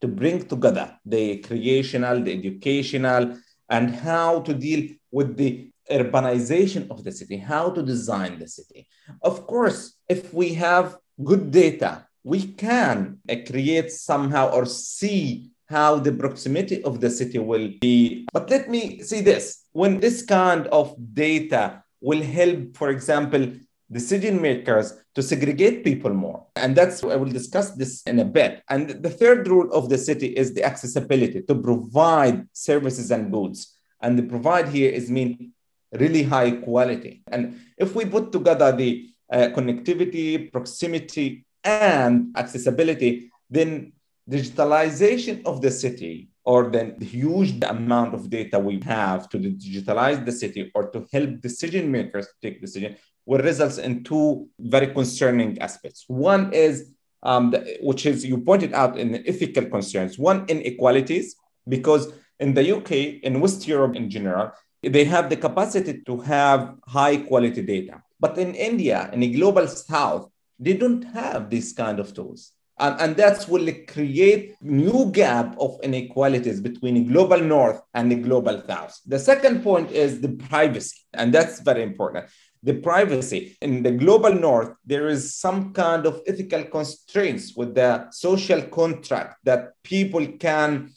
to 0.00 0.08
bring 0.08 0.46
together 0.46 0.98
the 1.04 1.38
creational, 1.38 2.22
the 2.22 2.32
educational, 2.32 3.38
and 3.70 3.90
how 3.90 4.40
to 4.40 4.52
deal 4.52 4.90
with 5.10 5.36
the 5.36 5.70
urbanization 5.90 6.90
of 6.90 7.04
the 7.04 7.12
city, 7.12 7.36
how 7.36 7.70
to 7.70 7.82
design 7.82 8.38
the 8.38 8.48
city. 8.48 8.86
Of 9.22 9.46
course, 9.46 9.96
if 10.08 10.32
we 10.32 10.54
have 10.54 10.96
good 11.22 11.50
data, 11.50 12.06
we 12.22 12.46
can 12.46 13.18
uh, 13.28 13.36
create 13.46 13.90
somehow 13.90 14.50
or 14.50 14.64
see 14.64 15.50
how 15.66 15.98
the 15.98 16.12
proximity 16.12 16.82
of 16.84 17.00
the 17.00 17.10
city 17.10 17.38
will 17.38 17.70
be. 17.80 18.26
But 18.32 18.50
let 18.50 18.68
me 18.68 19.02
see 19.02 19.20
this 19.20 19.64
when 19.72 20.00
this 20.00 20.22
kind 20.22 20.66
of 20.68 20.94
data 21.14 21.82
will 22.00 22.22
help, 22.22 22.76
for 22.76 22.90
example, 22.90 23.52
decision 23.90 24.40
makers 24.40 24.94
to 25.14 25.22
segregate 25.22 25.84
people 25.84 26.12
more. 26.12 26.46
And 26.56 26.74
that's, 26.74 27.02
I 27.04 27.16
will 27.16 27.30
discuss 27.30 27.70
this 27.72 28.02
in 28.02 28.18
a 28.20 28.24
bit. 28.24 28.62
And 28.68 28.90
the 29.02 29.10
third 29.10 29.46
rule 29.48 29.72
of 29.72 29.88
the 29.88 29.98
city 29.98 30.28
is 30.28 30.54
the 30.54 30.64
accessibility 30.64 31.42
to 31.42 31.54
provide 31.54 32.48
services 32.52 33.10
and 33.10 33.32
goods. 33.32 33.76
And 34.00 34.18
the 34.18 34.24
provide 34.24 34.68
here 34.68 34.90
is 34.90 35.10
mean 35.10 35.52
really 35.98 36.22
high 36.22 36.52
quality. 36.52 37.22
And 37.28 37.60
if 37.78 37.94
we 37.94 38.04
put 38.04 38.32
together 38.32 38.72
the 38.72 39.08
uh, 39.32 39.48
connectivity, 39.54 40.52
proximity, 40.52 41.44
and 41.62 42.36
accessibility, 42.36 43.30
then 43.50 43.92
digitalization 44.28 45.44
of 45.44 45.60
the 45.60 45.70
city 45.70 46.28
or 46.44 46.70
then 46.70 46.94
the 46.98 47.06
huge 47.06 47.62
amount 47.64 48.14
of 48.14 48.28
data 48.28 48.58
we 48.58 48.80
have 48.80 49.28
to 49.30 49.38
digitalize 49.38 50.24
the 50.24 50.32
city 50.32 50.70
or 50.74 50.90
to 50.90 51.06
help 51.12 51.40
decision 51.40 51.90
makers 51.90 52.26
take 52.42 52.60
decision 52.60 52.96
will 53.26 53.40
result 53.40 53.78
in 53.78 54.04
two 54.04 54.48
very 54.58 54.88
concerning 54.88 55.58
aspects. 55.58 56.04
One 56.08 56.52
is, 56.52 56.92
um, 57.22 57.50
the, 57.50 57.78
which 57.80 58.04
is 58.04 58.24
you 58.24 58.38
pointed 58.38 58.74
out 58.74 58.98
in 58.98 59.12
the 59.12 59.26
ethical 59.26 59.64
concerns, 59.66 60.18
one 60.18 60.44
inequalities, 60.48 61.36
because 61.66 62.12
in 62.38 62.52
the 62.52 62.76
UK, 62.76 62.90
in 63.22 63.40
West 63.40 63.66
Europe 63.66 63.96
in 63.96 64.10
general, 64.10 64.52
they 64.88 65.04
have 65.04 65.30
the 65.30 65.36
capacity 65.36 66.02
to 66.06 66.20
have 66.20 66.76
high 66.86 67.16
quality 67.18 67.62
data. 67.62 68.02
But 68.20 68.38
in 68.38 68.54
India, 68.54 69.10
in 69.12 69.20
the 69.20 69.32
global 69.32 69.66
south, 69.66 70.30
they 70.58 70.74
don't 70.74 71.02
have 71.02 71.50
these 71.50 71.72
kind 71.72 71.98
of 72.00 72.14
tools. 72.14 72.52
And, 72.78 73.00
and 73.00 73.16
that's 73.16 73.46
will 73.46 73.70
create 73.86 74.56
new 74.60 75.10
gap 75.12 75.56
of 75.60 75.78
inequalities 75.82 76.60
between 76.60 76.94
the 76.94 77.04
global 77.04 77.40
north 77.40 77.80
and 77.94 78.10
the 78.10 78.16
global 78.16 78.62
south. 78.66 78.98
The 79.06 79.18
second 79.18 79.62
point 79.62 79.92
is 79.92 80.20
the 80.20 80.30
privacy, 80.30 80.96
and 81.12 81.32
that's 81.32 81.60
very 81.60 81.82
important. 81.82 82.26
The 82.62 82.74
privacy 82.74 83.56
in 83.60 83.82
the 83.82 83.92
global 83.92 84.34
north, 84.34 84.74
there 84.84 85.08
is 85.08 85.34
some 85.34 85.72
kind 85.72 86.06
of 86.06 86.22
ethical 86.26 86.64
constraints 86.64 87.54
with 87.54 87.74
the 87.74 88.10
social 88.10 88.62
contract 88.62 89.36
that 89.44 89.74
people 89.82 90.26
can, 90.38 90.90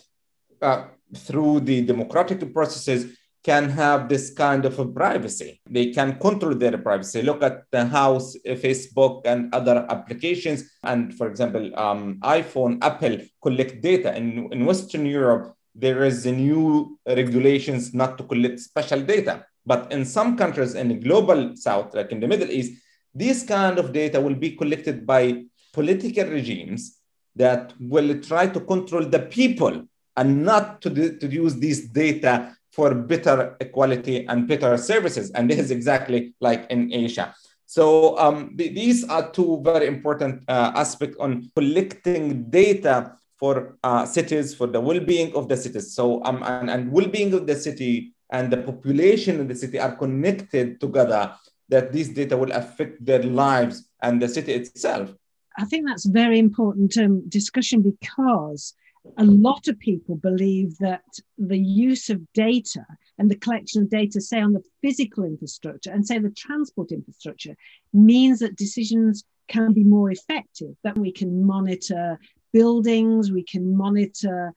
uh, 0.61 0.85
through 1.15 1.59
the 1.59 1.81
democratic 1.81 2.53
processes, 2.53 3.17
can 3.47 3.69
have 3.69 4.09
this 4.09 4.25
kind 4.45 4.65
of 4.65 4.77
a 4.77 4.85
privacy. 4.85 5.61
They 5.77 5.87
can 5.97 6.19
control 6.19 6.53
their 6.53 6.77
privacy. 6.77 7.21
Look 7.21 7.41
at 7.49 7.63
the 7.71 7.85
house, 7.85 8.35
uh, 8.35 8.55
Facebook, 8.65 9.21
and 9.31 9.39
other 9.55 9.77
applications. 9.89 10.59
And 10.83 11.15
for 11.17 11.27
example, 11.31 11.65
um, 11.79 12.19
iPhone, 12.39 12.73
Apple 12.81 13.15
collect 13.41 13.81
data. 13.81 14.09
In, 14.19 14.49
in 14.51 14.65
Western 14.65 15.05
Europe, 15.05 15.55
there 15.73 16.03
is 16.03 16.25
a 16.25 16.33
new 16.33 16.99
regulations 17.05 17.93
not 17.93 18.17
to 18.17 18.25
collect 18.25 18.59
special 18.59 19.01
data. 19.01 19.45
But 19.65 19.93
in 19.93 20.03
some 20.03 20.35
countries 20.35 20.75
in 20.75 20.89
the 20.89 20.95
global 20.95 21.55
south, 21.55 21.93
like 21.93 22.11
in 22.11 22.19
the 22.19 22.27
Middle 22.27 22.51
East, 22.51 22.73
this 23.15 23.43
kind 23.43 23.79
of 23.79 23.93
data 23.93 24.19
will 24.19 24.35
be 24.35 24.57
collected 24.57 25.07
by 25.07 25.45
political 25.71 26.25
regimes 26.25 26.97
that 27.37 27.73
will 27.79 28.19
try 28.19 28.47
to 28.47 28.59
control 28.59 29.05
the 29.05 29.19
people 29.19 29.83
and 30.17 30.43
not 30.43 30.81
to, 30.81 31.17
to 31.17 31.27
use 31.27 31.55
this 31.55 31.87
data 31.87 32.56
for 32.77 32.93
better 32.93 33.57
equality 33.59 34.17
and 34.29 34.47
better 34.47 34.77
services. 34.77 35.31
And 35.31 35.49
this 35.49 35.57
is 35.57 35.71
exactly 35.71 36.35
like 36.39 36.69
in 36.69 36.93
Asia. 36.93 37.33
So 37.65 38.15
um, 38.19 38.55
th- 38.55 38.73
these 38.75 39.03
are 39.09 39.31
two 39.31 39.61
very 39.63 39.87
important 39.87 40.43
uh, 40.47 40.71
aspects 40.75 41.17
on 41.19 41.49
collecting 41.55 42.23
data 42.51 43.17
for 43.39 43.77
uh, 43.83 44.05
cities, 44.05 44.53
for 44.53 44.67
the 44.67 44.79
well-being 44.79 45.35
of 45.35 45.49
the 45.49 45.57
cities. 45.57 45.95
So 45.97 46.23
um, 46.23 46.43
and, 46.43 46.69
and 46.69 46.91
well-being 46.91 47.33
of 47.33 47.47
the 47.47 47.55
city 47.55 48.13
and 48.29 48.53
the 48.53 48.57
population 48.57 49.39
in 49.41 49.47
the 49.47 49.55
city 49.55 49.79
are 49.79 49.95
connected 49.95 50.79
together. 50.79 51.33
That 51.69 51.91
these 51.91 52.09
data 52.13 52.37
will 52.37 52.53
affect 52.53 53.03
their 53.03 53.23
lives 53.23 53.89
and 54.01 54.21
the 54.21 54.29
city 54.29 54.53
itself. 54.53 55.13
I 55.57 55.65
think 55.65 55.85
that's 55.85 56.07
a 56.07 56.11
very 56.11 56.39
important 56.39 56.95
um, 56.97 57.27
discussion 57.27 57.81
because 57.81 58.73
a 59.17 59.23
lot 59.23 59.67
of 59.67 59.79
people 59.79 60.15
believe 60.15 60.77
that 60.79 61.03
the 61.37 61.57
use 61.57 62.09
of 62.09 62.21
data 62.33 62.85
and 63.17 63.29
the 63.29 63.35
collection 63.35 63.81
of 63.81 63.89
data, 63.89 64.21
say 64.21 64.39
on 64.39 64.53
the 64.53 64.63
physical 64.81 65.23
infrastructure 65.23 65.91
and 65.91 66.05
say 66.05 66.19
the 66.19 66.31
transport 66.31 66.91
infrastructure, 66.91 67.55
means 67.93 68.39
that 68.39 68.55
decisions 68.55 69.23
can 69.47 69.73
be 69.73 69.83
more 69.83 70.11
effective, 70.11 70.75
that 70.83 70.97
we 70.97 71.11
can 71.11 71.45
monitor 71.45 72.19
buildings, 72.53 73.31
we 73.31 73.43
can 73.43 73.75
monitor 73.75 74.53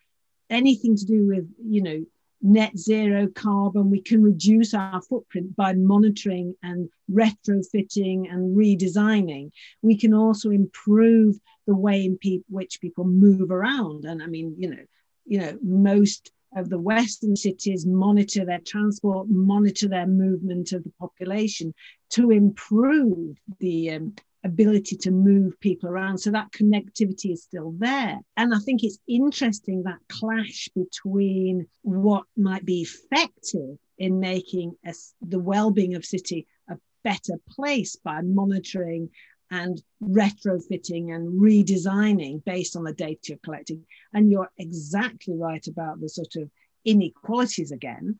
anything 0.48 0.96
to 0.96 1.04
do 1.04 1.26
with, 1.26 1.48
you 1.64 1.82
know, 1.82 2.04
net 2.42 2.76
zero 2.78 3.28
carbon. 3.28 3.90
We 3.90 4.00
can 4.00 4.22
reduce 4.22 4.74
our 4.74 5.02
footprint 5.02 5.56
by 5.56 5.74
monitoring 5.74 6.54
and 6.62 6.88
retrofitting 7.10 8.32
and 8.32 8.56
redesigning. 8.56 9.50
We 9.82 9.96
can 9.96 10.14
also 10.14 10.50
improve 10.50 11.38
the 11.66 11.74
way 11.74 12.04
in 12.04 12.18
pe- 12.18 12.40
which 12.48 12.80
people 12.80 13.04
move 13.04 13.50
around. 13.50 14.04
And 14.04 14.22
I 14.22 14.26
mean, 14.26 14.54
you 14.58 14.70
know, 14.70 14.84
you 15.26 15.40
know, 15.40 15.58
most 15.62 16.32
of 16.56 16.68
the 16.68 16.78
Western 16.78 17.36
cities 17.36 17.86
monitor 17.86 18.44
their 18.44 18.60
transport, 18.60 19.28
monitor 19.28 19.88
their 19.88 20.06
movement 20.06 20.72
of 20.72 20.82
the 20.82 20.92
population 20.98 21.72
to 22.10 22.30
improve 22.30 23.36
the 23.60 23.90
um, 23.90 24.14
ability 24.44 24.96
to 24.96 25.10
move 25.10 25.58
people 25.60 25.88
around. 25.88 26.18
So 26.18 26.30
that 26.30 26.52
connectivity 26.52 27.32
is 27.32 27.42
still 27.42 27.74
there. 27.76 28.18
And 28.36 28.54
I 28.54 28.58
think 28.58 28.82
it's 28.82 28.98
interesting 29.06 29.82
that 29.84 29.98
clash 30.08 30.68
between 30.74 31.66
what 31.82 32.24
might 32.36 32.64
be 32.64 32.82
effective 32.82 33.76
in 33.98 34.20
making 34.20 34.76
a, 34.86 34.94
the 35.20 35.38
well-being 35.38 35.94
of 35.94 36.04
city 36.04 36.46
a 36.68 36.76
better 37.04 37.34
place 37.50 37.96
by 37.96 38.22
monitoring 38.22 39.10
and 39.50 39.82
retrofitting 40.02 41.14
and 41.14 41.40
redesigning 41.40 42.42
based 42.44 42.76
on 42.76 42.84
the 42.84 42.94
data 42.94 43.18
you're 43.24 43.38
collecting. 43.38 43.84
And 44.14 44.30
you're 44.30 44.50
exactly 44.58 45.34
right 45.36 45.66
about 45.66 46.00
the 46.00 46.08
sort 46.08 46.36
of 46.36 46.50
inequalities 46.84 47.72
again 47.72 48.18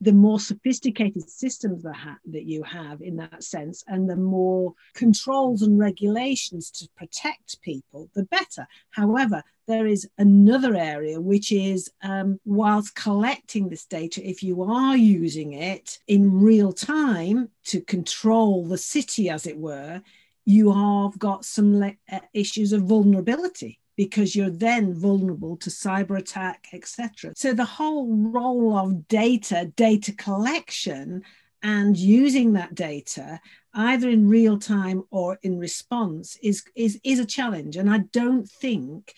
the 0.00 0.12
more 0.12 0.38
sophisticated 0.38 1.28
systems 1.28 1.82
that, 1.82 1.94
ha- 1.94 2.18
that 2.26 2.44
you 2.44 2.62
have 2.62 3.00
in 3.00 3.16
that 3.16 3.42
sense 3.42 3.82
and 3.88 4.08
the 4.08 4.16
more 4.16 4.74
controls 4.94 5.62
and 5.62 5.78
regulations 5.78 6.70
to 6.70 6.88
protect 6.96 7.60
people 7.62 8.10
the 8.14 8.24
better. 8.24 8.66
However 8.90 9.42
there 9.66 9.86
is 9.86 10.08
another 10.18 10.76
area 10.76 11.20
which 11.20 11.50
is 11.50 11.90
um, 12.02 12.38
whilst 12.44 12.94
collecting 12.94 13.68
this 13.68 13.84
data 13.84 14.26
if 14.28 14.42
you 14.42 14.62
are 14.62 14.96
using 14.96 15.54
it 15.54 15.98
in 16.06 16.40
real 16.40 16.72
time 16.72 17.48
to 17.64 17.80
control 17.80 18.64
the 18.64 18.78
city 18.78 19.28
as 19.28 19.46
it 19.46 19.56
were 19.56 20.00
you 20.44 20.72
have 20.72 21.18
got 21.18 21.44
some 21.44 21.80
le- 21.80 21.96
uh, 22.10 22.20
issues 22.32 22.72
of 22.72 22.82
vulnerability 22.82 23.80
because 23.96 24.36
you're 24.36 24.50
then 24.50 24.94
vulnerable 24.94 25.56
to 25.56 25.70
cyber 25.70 26.18
attack, 26.18 26.68
etc. 26.72 27.32
So 27.36 27.52
the 27.52 27.64
whole 27.64 28.06
role 28.08 28.76
of 28.76 29.08
data, 29.08 29.72
data 29.76 30.12
collection, 30.12 31.22
and 31.62 31.96
using 31.96 32.52
that 32.52 32.74
data 32.74 33.40
either 33.74 34.08
in 34.08 34.28
real 34.28 34.58
time 34.58 35.02
or 35.10 35.38
in 35.42 35.58
response 35.58 36.38
is 36.42 36.62
is 36.74 37.00
is 37.02 37.18
a 37.18 37.24
challenge 37.24 37.76
and 37.76 37.90
i 37.90 37.98
don't 38.12 38.48
think 38.48 39.14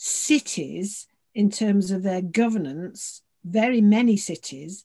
cities, 0.00 1.06
in 1.34 1.50
terms 1.50 1.90
of 1.90 2.02
their 2.02 2.22
governance, 2.22 3.22
very 3.44 3.82
many 3.82 4.16
cities 4.16 4.84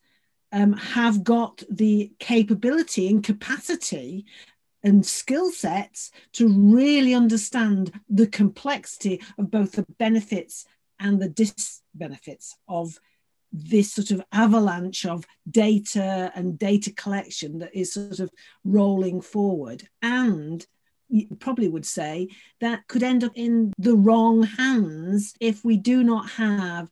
um, 0.52 0.74
have 0.74 1.24
got 1.24 1.64
the 1.70 2.12
capability 2.20 3.08
and 3.08 3.24
capacity 3.24 4.26
and 4.86 5.06
skill 5.06 5.52
sets 5.52 6.12
to 6.34 6.48
really 6.48 7.14
understand 7.14 7.92
the 8.08 8.28
complexity 8.28 9.22
of 9.38 9.52
both 9.52 9.74
the 9.74 9.86
benefits 9.98 10.66
and 11.00 11.22
the 11.22 11.28
disbenefits 11.28 12.54
of 12.68 13.00
this 13.52 13.94
sort 13.94 14.12
of 14.12 14.24
avalanche 14.32 15.06
of 15.06 15.26
data 15.50 16.32
and 16.36 16.60
data 16.60 16.92
collection 16.92 17.60
that 17.60 17.76
is 17.76 17.94
sort 17.94 18.20
of 18.20 18.30
rolling 18.64 19.22
forward. 19.22 19.88
And 20.02 20.66
you 21.10 21.28
probably 21.40 21.68
would 21.68 21.86
say 21.86 22.30
that 22.62 22.88
could 22.88 23.04
end 23.04 23.24
up 23.24 23.32
in 23.36 23.74
the 23.78 23.96
wrong 23.96 24.44
hands 24.44 25.34
if 25.40 25.66
we 25.66 25.78
do 25.78 26.04
not 26.04 26.30
have 26.32 26.90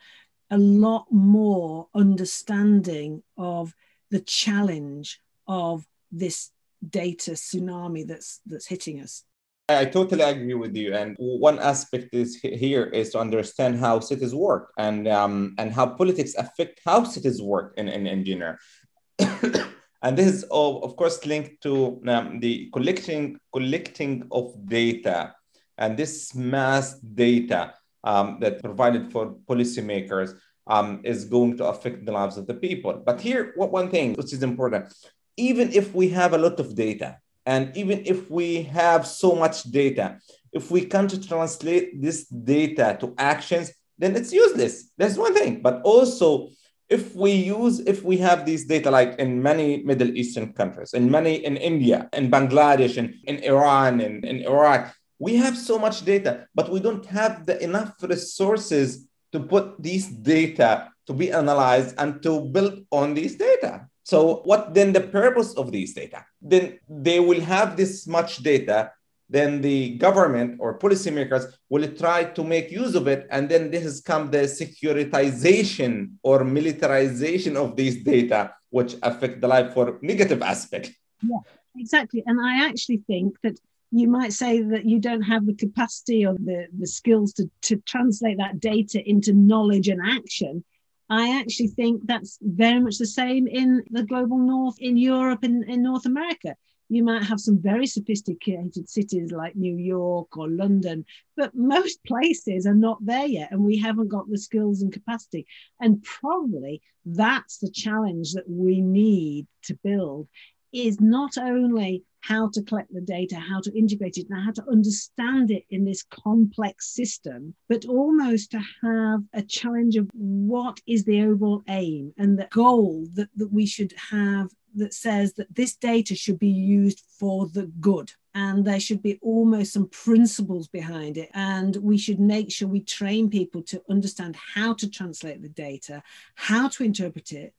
a 0.50 0.58
lot 0.58 1.06
more 1.12 1.88
understanding 1.94 3.22
of 3.38 3.76
the 4.10 4.22
challenge 4.22 5.20
of 5.48 5.86
this 6.12 6.52
data 6.90 7.32
tsunami 7.32 8.08
that's 8.08 8.42
that's 8.46 8.68
hitting 8.68 9.02
us. 9.02 9.24
I 9.70 9.86
totally 9.86 10.24
agree 10.24 10.56
with 10.56 10.75
you. 10.75 10.94
And 10.94 11.16
one 11.18 11.58
aspect 11.60 12.13
is 12.13 12.36
here 12.36 12.84
is 12.84 13.12
to 13.12 13.20
understand 13.20 13.80
how 13.80 14.02
cities 14.02 14.36
work 14.36 14.74
and 14.78 15.08
um, 15.08 15.56
and 15.58 15.72
how 15.72 15.88
politics 15.88 16.36
affect 16.36 16.82
how 16.86 17.04
cities 17.04 17.42
work 17.42 17.74
in, 17.78 17.88
in, 17.88 18.06
in 18.06 18.25
general. 18.25 18.58
and 19.20 20.18
this 20.18 20.28
is 20.28 20.44
all, 20.46 20.84
of 20.84 20.96
course, 20.98 21.25
linked 21.25 21.62
to 21.63 22.02
um, 22.08 22.40
the 22.42 22.70
collecting 22.74 23.40
collecting 23.54 24.28
of 24.32 24.54
data 24.68 25.34
and 25.78 25.98
this 25.98 26.36
mass 26.36 27.00
data 27.00 27.74
um, 28.04 28.38
that 28.42 28.62
provided 28.62 29.12
for 29.12 29.36
policymakers 29.50 30.36
um, 30.68 31.02
is 31.04 31.25
going 31.25 31.58
to 31.58 31.66
affect 31.66 32.06
the 32.06 32.12
lives 32.12 32.38
of 32.38 32.48
the 32.48 32.54
people. 32.54 32.94
But 33.06 33.20
here, 33.22 33.54
what 33.56 33.72
one 33.72 33.90
thing 33.90 34.13
which 34.13 34.34
is 34.34 34.44
important, 34.44 34.94
even 35.38 35.72
if 35.72 35.94
we 35.94 36.10
have 36.10 36.34
a 36.34 36.38
lot 36.38 36.60
of 36.60 36.75
data, 36.75 37.18
and 37.46 37.75
even 37.75 38.04
if 38.06 38.30
we 38.30 38.63
have 38.63 39.06
so 39.06 39.36
much 39.36 39.63
data, 39.63 40.20
if 40.52 40.72
we 40.72 40.86
can't 40.86 41.28
translate 41.28 42.02
this 42.02 42.25
data 42.28 42.98
to 43.02 43.13
actions, 43.18 43.72
then 43.98 44.16
it's 44.16 44.32
useless. 44.32 44.92
That's 44.98 45.18
one 45.18 45.34
thing. 45.34 45.62
But 45.62 45.82
also, 45.84 46.50
if 46.90 47.16
we 47.16 47.32
use, 47.32 47.80
if 47.82 48.04
we 48.04 48.18
have 48.18 48.46
these 48.46 48.66
data 48.66 48.92
like 48.92 49.18
in 49.20 49.42
many 49.42 49.84
Middle 49.84 50.16
Eastern 50.16 50.54
countries, 50.54 50.94
in 50.94 51.10
many 51.10 51.44
in 51.44 51.58
India, 51.58 52.10
in 52.13 52.30
Bangladesh, 52.30 52.98
in, 52.98 53.20
in 53.25 53.38
Iran, 53.44 54.00
in, 54.00 54.24
in 54.24 54.42
Iraq, 54.44 54.94
we 55.20 55.36
have 55.38 55.58
so 55.58 55.80
much 55.80 56.06
data, 56.06 56.48
but 56.54 56.70
we 56.70 56.80
don't 56.80 57.06
have 57.06 57.46
the 57.46 57.62
enough 57.63 57.96
resources 58.02 59.08
to 59.32 59.40
put 59.40 59.82
these 59.82 60.08
data 60.08 60.90
to 61.08 61.13
be 61.13 61.32
analyzed 61.32 61.96
and 61.98 62.22
to 62.24 62.42
build 62.42 62.86
on 62.92 63.13
these 63.13 63.36
data. 63.36 63.88
So, 64.04 64.42
what 64.44 64.74
then 64.74 64.92
the 64.92 65.02
purpose 65.02 65.54
of 65.54 65.72
these 65.72 65.94
data? 65.94 66.26
Then 66.42 66.80
they 66.90 67.20
will 67.20 67.40
have 67.42 67.78
this 67.78 68.06
much 68.06 68.38
data. 68.38 68.92
Then 69.30 69.62
the 69.62 69.98
government 69.98 70.58
or 70.60 70.78
policymakers 70.78 71.52
will 71.70 71.88
try 71.96 72.26
to 72.26 72.44
make 72.44 72.70
use 72.70 72.94
of 72.94 73.08
it, 73.08 73.26
and 73.32 73.50
then 73.50 73.72
this 73.72 73.84
has 73.84 74.02
come 74.02 74.30
the 74.30 74.44
securitization 74.44 76.16
or 76.22 76.44
militarization 76.44 77.56
of 77.56 77.76
these 77.76 78.04
data, 78.04 78.54
which 78.70 78.96
affect 79.02 79.40
the 79.42 79.48
life 79.48 79.74
for 79.74 79.98
negative 80.02 80.42
aspect. 80.42 80.92
Yeah, 81.22 81.40
exactly. 81.78 82.22
And 82.26 82.40
I 82.42 82.68
actually 82.68 83.02
think 83.08 83.40
that 83.42 83.58
you 83.92 84.10
might 84.10 84.34
say 84.34 84.62
that 84.62 84.86
you 84.86 85.00
don't 85.00 85.22
have 85.22 85.46
the 85.46 85.54
capacity 85.54 86.26
or 86.26 86.34
the, 86.34 86.68
the 86.78 86.88
skills 86.88 87.32
to, 87.34 87.50
to 87.62 87.78
translate 87.86 88.38
that 88.40 88.60
data 88.60 89.08
into 89.08 89.34
knowledge 89.34 89.88
and 89.88 90.02
action 90.04 90.64
I 91.13 91.39
actually 91.39 91.67
think 91.67 92.02
that's 92.06 92.39
very 92.41 92.80
much 92.80 92.97
the 92.97 93.06
same 93.06 93.45
in 93.45 93.84
the 93.91 94.02
global 94.02 94.39
north, 94.39 94.78
in 94.80 94.97
Europe, 94.97 95.43
in, 95.43 95.63
in 95.69 95.84
North 95.84 96.08
America. 96.08 96.56
You 96.89 97.04
might 97.04 97.23
have 97.23 97.39
some 97.39 97.62
very 97.62 97.86
sophisticated 97.86 98.89
cities 98.89 99.32
like 99.32 99.56
New 99.56 99.76
York 99.76 100.36
or 100.36 100.49
London, 100.49 101.06
but 101.38 101.54
most 101.54 102.04
places 102.08 102.65
are 102.65 102.73
not 102.73 102.97
there 103.06 103.28
yet, 103.28 103.52
and 103.52 103.62
we 103.63 103.78
haven't 103.78 104.08
got 104.08 104.28
the 104.28 104.39
skills 104.39 104.82
and 104.82 104.91
capacity. 104.91 105.45
And 105.80 106.02
probably 106.02 106.82
that's 107.06 107.60
the 107.60 107.69
challenge 107.69 108.34
that 108.34 108.49
we 108.49 108.82
need 108.82 109.45
to 109.65 109.78
build 109.84 110.28
is 110.74 111.00
not 111.00 111.38
only 111.38 112.04
how 112.22 112.50
to 112.50 112.64
collect 112.64 112.94
the 112.94 113.02
data, 113.02 113.36
how 113.36 113.60
to 113.62 113.78
integrate 113.78 114.18
it, 114.18 114.28
and 114.30 114.44
how 114.46 114.52
to 114.52 114.64
understand 114.72 115.52
it 115.52 115.64
in 115.70 115.84
this 115.84 116.04
complex 116.04 116.94
system, 116.94 117.54
but 117.68 117.86
almost 117.86 118.52
to 118.52 118.62
have 118.82 119.22
a 119.34 119.42
challenge 119.42 119.98
of 119.98 120.10
what 120.14 120.80
is 120.88 121.04
the 121.04 121.22
overall 121.22 121.62
aim 121.68 122.14
and 122.18 122.40
the 122.40 122.48
goal 122.52 123.06
that, 123.14 123.28
that 123.36 123.52
we 123.52 123.66
should 123.66 123.94
have 124.10 124.50
that 124.76 124.94
says 124.94 125.34
that 125.34 125.54
this 125.54 125.76
data 125.76 126.16
should 126.16 126.40
be 126.40 126.48
used 126.50 127.04
for 127.20 127.48
the 127.48 127.66
good. 127.80 128.12
And 128.34 128.66
there 128.66 128.80
should 128.80 129.04
be 129.04 129.20
almost 129.22 129.74
some 129.74 129.88
principles 129.90 130.68
behind 130.68 131.18
it. 131.18 131.30
And 131.36 131.76
we 131.76 132.00
should 132.00 132.20
make 132.20 132.52
sure 132.52 132.68
we 132.68 132.82
train 132.82 133.30
people 133.30 133.62
to 133.64 133.84
understand 133.88 134.36
how 134.36 134.74
to 134.76 134.90
translate 134.90 135.44
the 135.44 135.50
data 135.50 136.02
how 136.34 136.68
to 136.70 136.84
interpret 136.84 137.32
it 137.32 137.54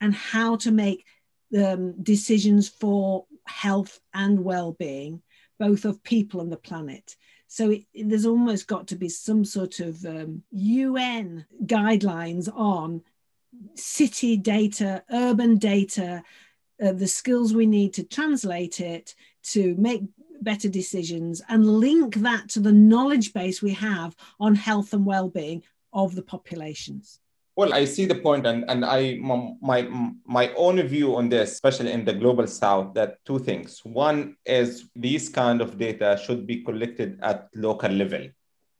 and 0.00 0.14
how 0.14 0.56
to 0.56 0.70
make 0.70 1.04
um, 1.56 1.94
decisions 2.02 2.68
for 2.68 3.26
health 3.46 4.00
and 4.14 4.44
well-being, 4.44 5.22
both 5.58 5.84
of 5.84 6.02
people 6.02 6.40
and 6.40 6.50
the 6.50 6.56
planet. 6.56 7.16
So 7.46 7.70
it, 7.70 7.84
there's 7.94 8.26
almost 8.26 8.66
got 8.66 8.86
to 8.88 8.96
be 8.96 9.08
some 9.08 9.44
sort 9.44 9.80
of 9.80 10.04
um, 10.04 10.42
UN 10.52 11.46
guidelines 11.64 12.48
on 12.54 13.02
city 13.74 14.36
data, 14.36 15.02
urban 15.10 15.58
data, 15.58 16.22
uh, 16.82 16.92
the 16.92 17.08
skills 17.08 17.52
we 17.52 17.66
need 17.66 17.92
to 17.94 18.04
translate 18.04 18.80
it, 18.80 19.14
to 19.42 19.74
make 19.76 20.02
better 20.40 20.68
decisions, 20.68 21.42
and 21.48 21.66
link 21.66 22.14
that 22.16 22.48
to 22.50 22.60
the 22.60 22.72
knowledge 22.72 23.32
base 23.32 23.60
we 23.60 23.72
have 23.72 24.14
on 24.38 24.54
health 24.54 24.92
and 24.92 25.04
well-being 25.04 25.62
of 25.92 26.14
the 26.14 26.22
populations. 26.22 27.18
Well, 27.60 27.74
I 27.74 27.84
see 27.84 28.06
the 28.06 28.14
point, 28.14 28.46
and, 28.46 28.64
and 28.70 28.86
I 28.86 29.18
my 29.20 29.86
my 30.24 30.50
own 30.56 30.80
view 30.80 31.14
on 31.16 31.28
this, 31.28 31.52
especially 31.52 31.92
in 31.92 32.06
the 32.06 32.14
global 32.14 32.46
south, 32.46 32.94
that 32.94 33.18
two 33.26 33.38
things. 33.38 33.82
One 33.84 34.36
is 34.46 34.88
these 34.96 35.28
kind 35.28 35.60
of 35.60 35.76
data 35.76 36.18
should 36.24 36.46
be 36.46 36.64
collected 36.64 37.18
at 37.20 37.48
local 37.54 37.92
level, 37.92 38.28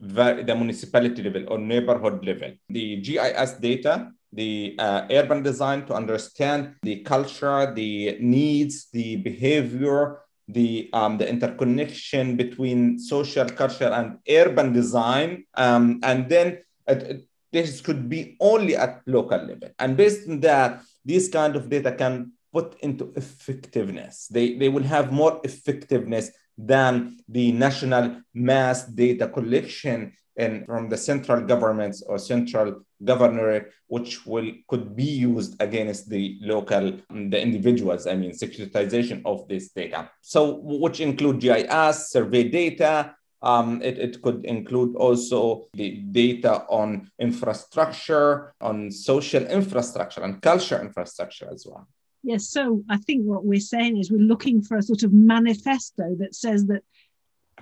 the 0.00 0.54
municipality 0.56 1.22
level 1.22 1.44
or 1.52 1.58
neighborhood 1.58 2.24
level. 2.24 2.52
The 2.70 3.02
GIS 3.02 3.52
data, 3.60 4.12
the 4.32 4.76
uh, 4.78 5.02
urban 5.10 5.42
design 5.42 5.84
to 5.84 5.92
understand 5.92 6.76
the 6.80 7.00
culture, 7.00 7.74
the 7.74 8.16
needs, 8.18 8.88
the 8.94 9.16
behavior, 9.16 10.20
the 10.48 10.88
um, 10.94 11.18
the 11.18 11.28
interconnection 11.28 12.34
between 12.34 12.98
social 12.98 13.44
culture 13.44 13.92
and 13.92 14.20
urban 14.26 14.72
design, 14.72 15.44
um, 15.52 16.00
and 16.02 16.30
then. 16.30 16.60
Uh, 16.88 17.20
this 17.52 17.80
could 17.80 18.08
be 18.08 18.36
only 18.40 18.76
at 18.76 19.02
local 19.06 19.38
level. 19.38 19.70
And 19.78 19.96
based 19.96 20.28
on 20.28 20.40
that, 20.40 20.82
these 21.04 21.28
kind 21.28 21.56
of 21.56 21.68
data 21.68 21.92
can 21.92 22.32
put 22.52 22.76
into 22.80 23.12
effectiveness. 23.16 24.28
They, 24.28 24.54
they 24.56 24.68
will 24.68 24.82
have 24.82 25.12
more 25.12 25.40
effectiveness 25.44 26.30
than 26.56 27.18
the 27.28 27.52
national 27.52 28.22
mass 28.34 28.84
data 28.84 29.28
collection 29.28 30.12
and 30.36 30.64
from 30.66 30.88
the 30.88 30.96
central 30.96 31.40
governments 31.42 32.02
or 32.06 32.18
central 32.18 32.82
governorate, 33.04 33.66
which 33.88 34.24
will 34.26 34.50
could 34.68 34.96
be 34.96 35.04
used 35.04 35.60
against 35.60 36.08
the 36.08 36.38
local 36.40 36.92
the 37.10 37.40
individuals. 37.40 38.06
I 38.06 38.14
mean, 38.14 38.32
securitization 38.32 39.22
of 39.24 39.48
this 39.48 39.70
data. 39.70 40.10
So, 40.20 40.60
which 40.62 41.00
include 41.00 41.40
GIS, 41.40 42.10
survey 42.10 42.48
data, 42.48 43.14
um, 43.42 43.80
it, 43.82 43.98
it 43.98 44.22
could 44.22 44.44
include 44.44 44.96
also 44.96 45.68
the 45.74 45.96
data 45.96 46.64
on 46.68 47.10
infrastructure, 47.18 48.54
on 48.60 48.90
social 48.90 49.44
infrastructure 49.46 50.22
and 50.22 50.42
culture 50.42 50.80
infrastructure 50.80 51.48
as 51.50 51.66
well. 51.68 51.88
Yes, 52.22 52.48
so 52.48 52.84
I 52.90 52.98
think 52.98 53.24
what 53.24 53.44
we're 53.44 53.60
saying 53.60 53.96
is 53.96 54.10
we're 54.10 54.18
looking 54.18 54.60
for 54.62 54.76
a 54.76 54.82
sort 54.82 55.02
of 55.02 55.12
manifesto 55.12 56.16
that 56.18 56.34
says 56.34 56.66
that 56.66 56.82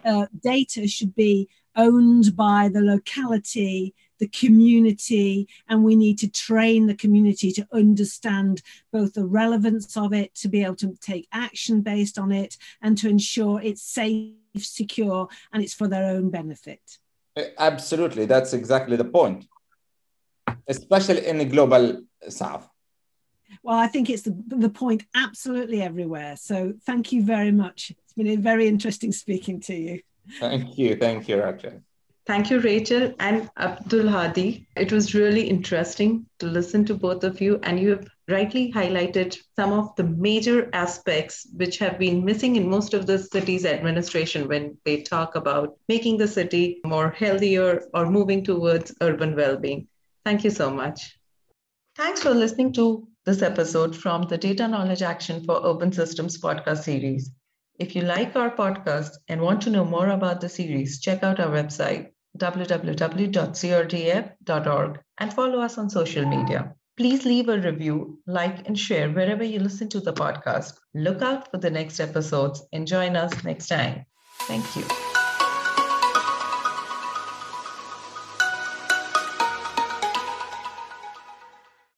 uh, 0.04 0.26
data 0.42 0.88
should 0.88 1.14
be 1.14 1.48
owned 1.76 2.34
by 2.36 2.68
the 2.72 2.80
locality, 2.80 3.94
the 4.18 4.28
community, 4.28 5.48
and 5.68 5.84
we 5.84 5.96
need 5.96 6.18
to 6.18 6.28
train 6.28 6.86
the 6.86 6.94
community 6.94 7.52
to 7.52 7.66
understand 7.72 8.62
both 8.92 9.14
the 9.14 9.24
relevance 9.24 9.96
of 9.96 10.12
it, 10.12 10.34
to 10.36 10.48
be 10.48 10.62
able 10.64 10.76
to 10.76 10.96
take 11.00 11.28
action 11.32 11.80
based 11.80 12.18
on 12.18 12.32
it, 12.32 12.56
and 12.82 12.98
to 12.98 13.08
ensure 13.08 13.60
it's 13.60 13.82
safe 13.82 14.34
secure, 14.56 15.28
and 15.52 15.62
it's 15.62 15.74
for 15.74 15.88
their 15.88 16.10
own 16.16 16.30
benefit. 16.30 16.98
Absolutely. 17.58 18.26
That's 18.26 18.52
exactly 18.52 18.96
the 18.96 19.04
point, 19.04 19.46
especially 20.66 21.26
in 21.26 21.38
the 21.38 21.44
global 21.44 22.02
south. 22.28 22.68
Well, 23.62 23.78
I 23.78 23.86
think 23.86 24.10
it's 24.10 24.22
the, 24.22 24.36
the 24.48 24.68
point 24.68 25.04
absolutely 25.14 25.80
everywhere. 25.82 26.36
So 26.36 26.74
thank 26.84 27.12
you 27.12 27.22
very 27.22 27.52
much. 27.52 27.90
It's 27.90 28.12
been 28.14 28.26
a 28.26 28.36
very 28.36 28.66
interesting 28.66 29.12
speaking 29.12 29.60
to 29.62 29.74
you. 29.74 30.00
Thank 30.40 30.76
you. 30.76 30.96
Thank 30.96 31.28
you, 31.28 31.40
Raja. 31.40 31.80
Thank 32.28 32.50
you, 32.50 32.60
Rachel 32.60 33.14
and 33.20 33.50
Abdul 33.56 34.06
Hadi. 34.06 34.68
It 34.76 34.92
was 34.92 35.14
really 35.14 35.48
interesting 35.48 36.26
to 36.40 36.46
listen 36.46 36.84
to 36.84 36.94
both 36.94 37.24
of 37.24 37.40
you, 37.40 37.58
and 37.62 37.80
you 37.80 37.88
have 37.88 38.06
rightly 38.28 38.70
highlighted 38.70 39.38
some 39.56 39.72
of 39.72 39.96
the 39.96 40.04
major 40.04 40.68
aspects 40.74 41.46
which 41.56 41.78
have 41.78 41.98
been 41.98 42.26
missing 42.26 42.56
in 42.56 42.68
most 42.68 42.92
of 42.92 43.06
the 43.06 43.18
city's 43.18 43.64
administration 43.64 44.46
when 44.46 44.76
they 44.84 45.00
talk 45.00 45.36
about 45.36 45.78
making 45.88 46.18
the 46.18 46.28
city 46.28 46.82
more 46.84 47.08
healthier 47.12 47.84
or 47.94 48.10
moving 48.10 48.44
towards 48.44 48.94
urban 49.00 49.34
well-being. 49.34 49.88
Thank 50.26 50.44
you 50.44 50.50
so 50.50 50.70
much. 50.70 51.18
Thanks 51.96 52.22
for 52.22 52.34
listening 52.34 52.74
to 52.74 53.08
this 53.24 53.40
episode 53.40 53.96
from 53.96 54.24
the 54.24 54.36
Data 54.36 54.68
Knowledge 54.68 55.00
Action 55.00 55.44
for 55.44 55.62
Urban 55.64 55.92
Systems 55.92 56.38
podcast 56.38 56.82
series. 56.82 57.30
If 57.78 57.96
you 57.96 58.02
like 58.02 58.36
our 58.36 58.54
podcast 58.54 59.12
and 59.28 59.40
want 59.40 59.62
to 59.62 59.70
know 59.70 59.86
more 59.86 60.10
about 60.10 60.42
the 60.42 60.50
series, 60.50 61.00
check 61.00 61.22
out 61.22 61.40
our 61.40 61.48
website 61.48 62.10
www.crdf.org 62.38 65.00
and 65.18 65.32
follow 65.32 65.60
us 65.60 65.78
on 65.78 65.90
social 65.90 66.24
media. 66.24 66.74
Please 66.96 67.24
leave 67.24 67.48
a 67.48 67.60
review, 67.60 68.20
like, 68.26 68.66
and 68.66 68.76
share 68.78 69.10
wherever 69.10 69.44
you 69.44 69.60
listen 69.60 69.88
to 69.90 70.00
the 70.00 70.12
podcast. 70.12 70.74
Look 70.94 71.22
out 71.22 71.50
for 71.50 71.58
the 71.58 71.70
next 71.70 72.00
episodes 72.00 72.62
and 72.72 72.86
join 72.86 73.16
us 73.16 73.44
next 73.44 73.68
time. 73.68 74.04
Thank 74.42 74.76
you. 74.76 75.07